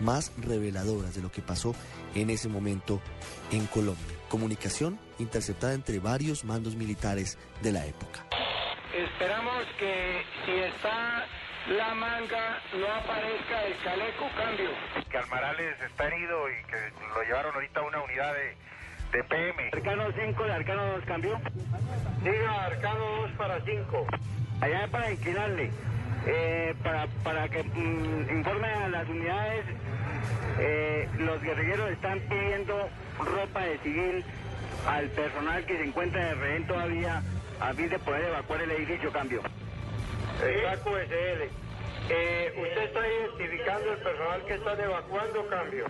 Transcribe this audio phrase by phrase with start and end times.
[0.00, 1.74] más reveladoras de lo que pasó
[2.14, 3.00] en ese momento
[3.52, 4.16] en Colombia.
[4.28, 8.24] Comunicación interceptada entre varios mandos militares de la época.
[8.94, 11.26] Esperamos que si está
[11.68, 14.70] la manga no aparezca el chaleco cambio.
[15.10, 16.76] que Almarales está herido y que
[17.14, 19.70] lo llevaron ahorita a una unidad de, de PM.
[19.72, 21.40] Arcano 5 de Arcano 2 cambio.
[22.24, 24.06] Diga Arcano 2 para 5.
[24.62, 25.70] Allá es para inclinarle.
[26.26, 29.64] Eh, para, para que mm, informe a las unidades,
[30.58, 34.24] eh, los guerrilleros están pidiendo ropa de civil
[34.86, 37.22] al personal que se encuentra de rehén todavía
[37.60, 39.42] a fin de poder evacuar el edificio cambio.
[40.64, 41.42] Saco SL.
[42.08, 45.86] Eh, ¿Usted está identificando el personal que están evacuando cambio?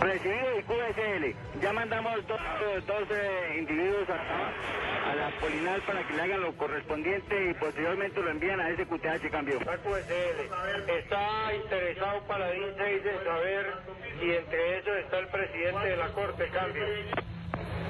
[0.00, 2.40] Recibido el QSL, ya mandamos dos,
[2.86, 8.20] dos eh, individuos a, a la Polinal para que le hagan lo correspondiente y posteriormente
[8.22, 9.58] lo envían a ese QTH cambio.
[9.64, 10.90] Saco SL.
[10.90, 13.74] ¿Está interesado Paladín 6 en saber
[14.20, 16.84] si entre ellos está el presidente de la Corte cambio?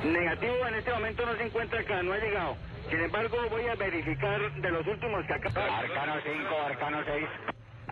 [0.04, 2.56] Negativo en este momento no se encuentra acá, no ha llegado.
[2.90, 5.50] Sin embargo, voy a verificar de los últimos que acá.
[5.78, 7.28] Arcano 5, Arcano 6.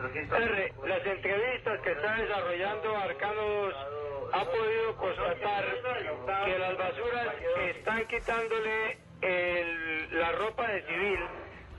[0.01, 3.75] R, las entrevistas que está desarrollando Arcano 2
[4.33, 5.65] ha podido constatar
[6.45, 7.35] que las basuras
[7.71, 11.19] están quitándole el- la ropa de civil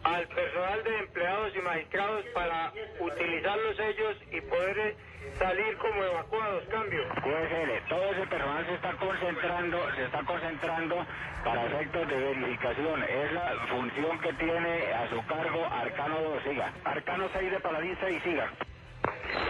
[0.04, 4.96] al personal de empleados y magistrados para utilizarlos ellos y poder eh,
[5.38, 6.64] salir como evacuados.
[6.70, 7.04] Cambio.
[7.10, 11.06] QSL, todo ese personal se está concentrando, se está concentrando
[11.44, 13.04] para efectos de verificación.
[13.04, 16.44] Es la función que tiene a su cargo Arcano 2.
[16.44, 16.74] Siga.
[16.84, 18.52] Arcano 6 de Paladín 6, siga.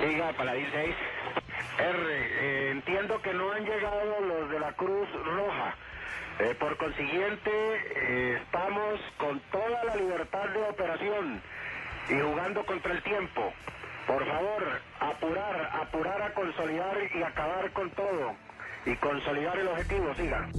[0.02, 0.96] Siga, Paladín 6.
[1.80, 5.76] R, eh, entiendo que no han llegado los de la Cruz Roja.
[6.40, 9.40] Eh, por consiguiente, eh, estamos con
[10.48, 11.42] de operación
[12.10, 13.54] y jugando contra el tiempo.
[14.08, 18.36] Por favor, apurar, apurar a consolidar y acabar con todo.
[18.86, 20.50] Y consolidar el objetivo, siga.